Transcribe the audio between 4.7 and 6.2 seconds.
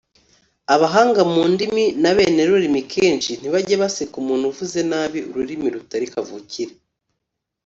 nabi ururimi rutari